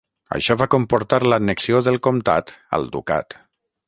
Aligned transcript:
Això 0.37 0.55
va 0.61 0.67
comportar 0.75 1.19
l'annexió 1.31 1.81
del 1.89 1.99
comtat 2.09 2.51
al 2.79 2.89
ducat. 2.97 3.37